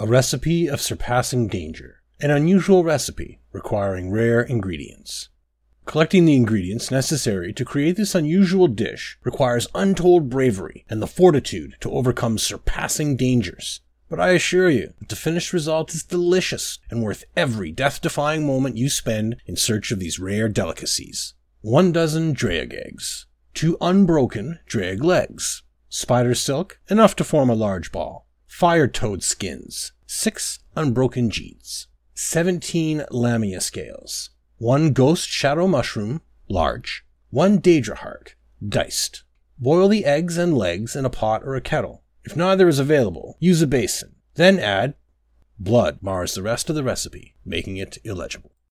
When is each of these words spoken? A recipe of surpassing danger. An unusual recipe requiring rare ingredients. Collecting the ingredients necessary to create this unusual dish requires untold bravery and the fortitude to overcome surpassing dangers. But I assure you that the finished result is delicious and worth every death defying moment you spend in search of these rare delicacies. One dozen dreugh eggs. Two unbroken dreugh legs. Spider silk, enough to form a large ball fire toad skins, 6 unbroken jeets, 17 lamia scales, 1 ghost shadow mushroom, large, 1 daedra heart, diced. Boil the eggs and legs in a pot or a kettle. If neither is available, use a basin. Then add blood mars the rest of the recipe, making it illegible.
A 0.00 0.06
recipe 0.06 0.66
of 0.66 0.80
surpassing 0.80 1.46
danger. 1.46 2.00
An 2.20 2.30
unusual 2.30 2.82
recipe 2.82 3.38
requiring 3.52 4.10
rare 4.10 4.40
ingredients. 4.40 5.28
Collecting 5.84 6.24
the 6.24 6.36
ingredients 6.36 6.90
necessary 6.90 7.52
to 7.52 7.66
create 7.66 7.96
this 7.96 8.14
unusual 8.14 8.66
dish 8.66 9.18
requires 9.24 9.68
untold 9.74 10.30
bravery 10.30 10.86
and 10.88 11.02
the 11.02 11.06
fortitude 11.06 11.76
to 11.80 11.90
overcome 11.90 12.38
surpassing 12.38 13.14
dangers. 13.14 13.82
But 14.08 14.20
I 14.20 14.30
assure 14.30 14.70
you 14.70 14.94
that 15.00 15.10
the 15.10 15.16
finished 15.16 15.52
result 15.52 15.94
is 15.94 16.02
delicious 16.02 16.78
and 16.88 17.02
worth 17.02 17.26
every 17.36 17.70
death 17.70 18.00
defying 18.00 18.46
moment 18.46 18.78
you 18.78 18.88
spend 18.88 19.36
in 19.44 19.56
search 19.56 19.92
of 19.92 19.98
these 19.98 20.18
rare 20.18 20.48
delicacies. 20.48 21.34
One 21.60 21.92
dozen 21.92 22.34
dreugh 22.34 22.72
eggs. 22.72 23.26
Two 23.52 23.76
unbroken 23.82 24.60
dreugh 24.66 25.04
legs. 25.04 25.62
Spider 25.90 26.34
silk, 26.34 26.80
enough 26.88 27.14
to 27.16 27.22
form 27.24 27.50
a 27.50 27.54
large 27.54 27.92
ball 27.92 28.28
fire 28.50 28.88
toad 28.88 29.22
skins, 29.22 29.92
6 30.06 30.58
unbroken 30.76 31.30
jeets, 31.30 31.86
17 32.14 33.04
lamia 33.10 33.60
scales, 33.60 34.30
1 34.58 34.92
ghost 34.92 35.28
shadow 35.28 35.68
mushroom, 35.68 36.20
large, 36.48 37.06
1 37.30 37.60
daedra 37.60 37.96
heart, 37.98 38.34
diced. 38.68 39.22
Boil 39.56 39.88
the 39.88 40.04
eggs 40.04 40.36
and 40.36 40.58
legs 40.58 40.96
in 40.96 41.04
a 41.04 41.10
pot 41.10 41.42
or 41.44 41.54
a 41.54 41.60
kettle. 41.60 42.02
If 42.24 42.36
neither 42.36 42.68
is 42.68 42.78
available, 42.78 43.36
use 43.38 43.62
a 43.62 43.66
basin. 43.66 44.16
Then 44.34 44.58
add 44.58 44.94
blood 45.58 45.98
mars 46.02 46.34
the 46.34 46.42
rest 46.42 46.68
of 46.68 46.74
the 46.74 46.84
recipe, 46.84 47.36
making 47.44 47.76
it 47.76 47.98
illegible. 48.04 48.52